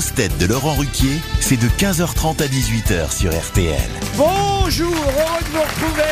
[0.00, 3.76] grosses de Laurent Ruquier, c'est de 15h30 à 18h sur RTL.
[4.16, 6.02] Bonjour, heureux de vous retrouver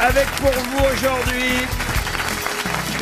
[0.00, 1.66] avec pour vous aujourd'hui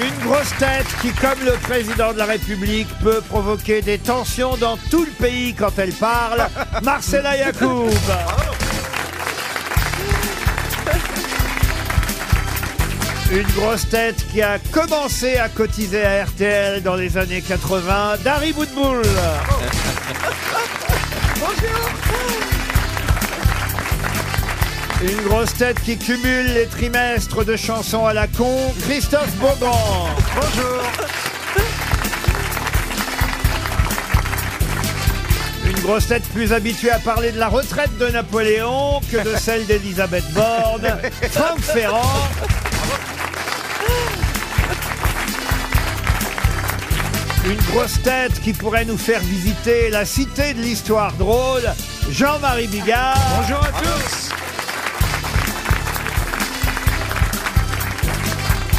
[0.00, 4.78] une grosse tête qui, comme le président de la République, peut provoquer des tensions dans
[4.90, 6.48] tout le pays quand elle parle,
[6.82, 7.90] Marcela Yacoub.
[13.32, 18.52] Une grosse tête qui a commencé à cotiser à RTL dans les années 80, Dari
[18.52, 19.02] Boudboul.
[25.02, 30.08] Une grosse tête qui cumule les trimestres de chansons à la con, Christophe Beaugrand.
[30.34, 30.82] Bonjour.
[35.66, 39.66] Une grosse tête plus habituée à parler de la retraite de Napoléon que de celle
[39.66, 40.98] d'Elisabeth Borne,
[41.30, 42.28] Franck Ferrand.
[47.46, 51.62] Une grosse tête qui pourrait nous faire visiter la cité de l'histoire drôle,
[52.10, 53.18] Jean-Marie Bigard.
[53.38, 54.30] Bonjour à tous.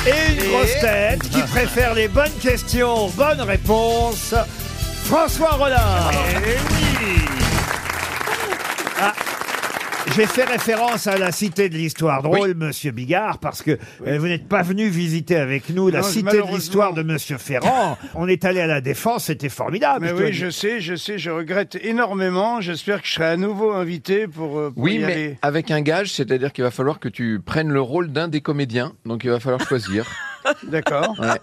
[0.07, 4.33] Et une grosse tête qui préfère les bonnes questions aux bonnes réponses,
[5.03, 6.11] François Rollin.
[8.99, 9.13] Ah,
[10.13, 13.71] J'ai fait référence à la cité de l'histoire drôle, Monsieur Bigard, parce que
[14.07, 16.55] euh, vous n'êtes pas venu visiter avec nous la Non, cité de malheureusement.
[16.55, 17.97] l'histoire de Monsieur Ferrand.
[18.13, 20.01] On est allé à la Défense, c'était formidable.
[20.05, 20.45] Mais je dois oui, dire.
[20.45, 22.61] je sais, je sais, je regrette énormément.
[22.61, 25.37] J'espère que je serai à nouveau invité pour, euh, pour Oui, y mais aller.
[25.41, 28.93] avec un gage, c'est-à-dire qu'il va falloir que tu prennes le rôle d'un des comédiens.
[29.05, 30.05] Donc il va falloir choisir.
[30.63, 31.15] D'accord.
[31.19, 31.39] Ouais.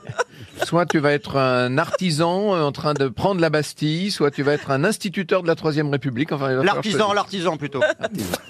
[0.65, 4.43] Soit tu vas être un artisan euh, en train de prendre la Bastille, soit tu
[4.43, 6.33] vas être un instituteur de la Troisième République.
[6.33, 7.81] Enfin, il va falloir L'artisan, l'artisan plutôt.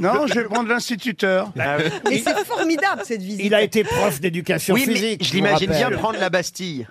[0.00, 1.52] Non, je vais prendre l'instituteur.
[1.56, 3.42] Mais c'est formidable cette visite.
[3.44, 5.24] Il a été prof d'éducation Oui, mais physique.
[5.24, 5.98] je vous l'imagine bien rappelle.
[5.98, 6.86] prendre la Bastille.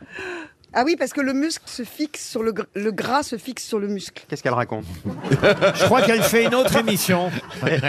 [0.73, 3.63] Ah oui, parce que le muscle se fixe sur le, gr- le gras se fixe
[3.65, 4.23] sur le muscle.
[4.29, 4.85] Qu'est-ce qu'elle raconte
[5.75, 7.29] Je crois qu'elle fait une autre émission.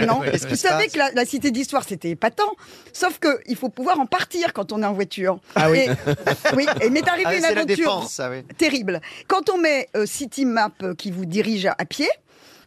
[0.05, 2.51] Non, Qu'est-ce qui vous savez que la, la cité d'histoire c'était épatant,
[2.91, 5.39] sauf que il faut pouvoir en partir quand on est en voiture.
[5.55, 5.79] Ah oui.
[5.79, 8.43] Et, oui, et m'est arrivé Ah, une C'est la aventure défense, ça, oui.
[8.57, 8.99] terrible.
[9.27, 12.09] Quand on met euh, City Map euh, qui vous dirige à, à pied,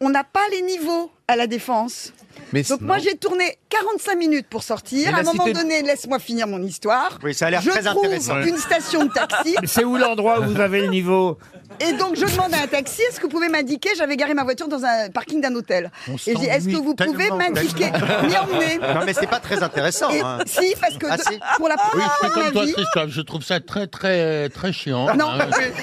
[0.01, 2.13] on n'a pas les niveaux à la défense.
[2.53, 5.07] Mais Donc moi j'ai tourné 45 minutes pour sortir.
[5.11, 7.19] Mais À un moment cité- donné, laisse-moi finir mon histoire.
[7.23, 8.41] Oui, ça a l'air Je très trouve intéressant.
[8.41, 9.55] une station de taxi.
[9.65, 11.37] C'est où l'endroit où vous avez le niveau?
[11.79, 14.43] Et donc je demande à un taxi, est-ce que vous pouvez m'indiquer J'avais garé ma
[14.43, 15.91] voiture dans un parking d'un hôtel.
[16.07, 17.91] Et je dis, est-ce que vous pouvez m'indiquer,
[18.23, 18.77] m'y emmener?
[18.77, 20.09] Non, mais c'est pas très intéressant.
[20.09, 20.39] Et- hein.
[20.45, 22.53] Si, parce que Ah, de- si pour la première Je fois suis de ma comme
[22.53, 25.13] toi, vie, Christophe, je trouve ça très, très, très chiant.
[25.15, 25.37] non, Hein.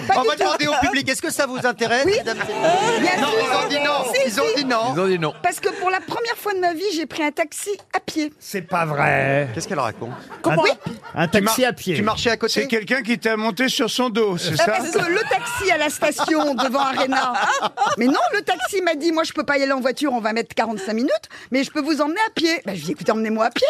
[0.08, 0.38] pas On du va tout.
[0.40, 2.14] demander au public, est-ce que ça vous intéresse Oui.
[2.18, 3.38] mesdames Bien Non, sûr.
[3.40, 4.12] ils ont dit non.
[4.12, 4.62] Si, Ils ont si.
[4.62, 4.94] dit non.
[4.94, 5.32] Ils ont dit non.
[5.42, 7.70] Parce que pour la première fois de ma vie, j'ai pris un taxi
[8.14, 8.32] pied.
[8.38, 9.48] C'est pas vrai.
[9.54, 10.10] Qu'est-ce qu'elle raconte
[10.44, 10.70] un, Oui,
[11.14, 11.96] un taxi à pied.
[11.96, 14.64] Tu marchais à côté C'est quelqu'un qui t'a monté sur son dos, c'est Ah, ça
[14.66, 17.32] parce que le taxi à la station devant Arena.
[17.98, 20.20] Mais non, le taxi m'a dit, moi je peux pas y aller en voiture, on
[20.20, 22.60] va mettre 45 minutes, mais je peux vous emmener à pied.
[22.64, 23.66] Ben, je lui ai dit, écoutez, emmenez-moi à pied.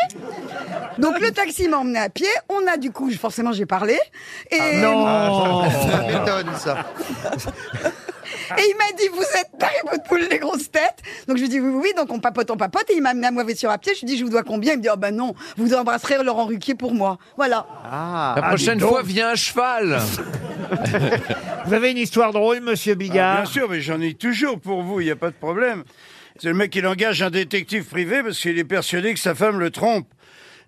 [0.98, 2.28] Donc le taxi m'a emmené à pied.
[2.48, 3.98] On a du coup, forcément, j'ai parlé.
[4.50, 5.64] Et, Non.
[5.70, 6.78] Ça m'étonne, ça.
[8.58, 11.02] et il m'a dit, vous êtes Dari Boudboul, les grosses têtes.
[11.28, 11.92] Donc je lui ai dit, oui, oui, oui.
[11.96, 12.90] Donc on papote, on papote.
[12.90, 13.94] Et il m'a amené à voiture à pied.
[13.94, 14.72] Je lui ai dit, je vous dois combien?
[14.72, 17.18] Il me dit, oh ben non, vous embrasserez Laurent Ruquier pour moi.
[17.36, 17.66] Voilà.
[17.84, 18.34] Ah.
[18.36, 18.90] La prochaine dis donc.
[18.90, 20.00] fois, viens à cheval.
[21.66, 24.82] Vous avez une histoire drôle, Monsieur Ah, Bigard Bien sûr, mais j'en ai toujours pour
[24.82, 25.84] vous, il n'y a pas de problème.
[26.38, 29.60] C'est le mec qui engage un détective privé parce qu'il est persuadé que sa femme
[29.60, 30.08] le trompe.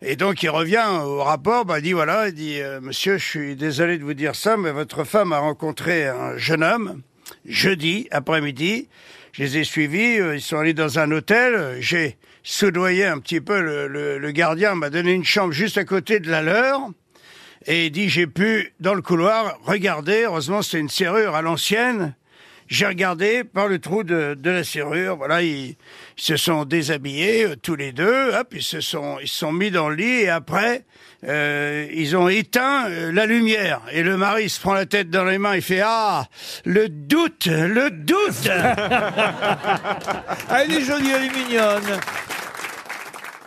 [0.02, 3.24] Et donc il revient au rapport, bah, il dit voilà, il dit euh, Monsieur, je
[3.24, 7.02] suis désolé de vous dire ça, mais votre femme a rencontré un jeune homme
[7.48, 8.88] jeudi après-midi.
[9.32, 11.76] Je les ai suivis, euh, ils sont allés dans un hôtel.
[11.80, 15.84] J'ai soudoyé un petit peu le, le- le gardien, m'a donné une chambre juste à
[15.84, 16.80] côté de la leur.
[17.66, 22.14] Et il dit, j'ai pu, dans le couloir, regarder, heureusement c'est une serrure à l'ancienne,
[22.68, 25.76] j'ai regardé par le trou de, de la serrure, voilà, ils, ils
[26.16, 29.70] se sont déshabillés euh, tous les deux, hop, ils se sont, ils se sont mis
[29.70, 30.84] dans le lit et après,
[31.24, 33.82] euh, ils ont éteint euh, la lumière.
[33.92, 36.26] Et le mari se prend la tête dans les mains, il fait, ah,
[36.64, 38.16] le doute, le doute
[40.50, 42.00] elle est jolie, elle est mignonne.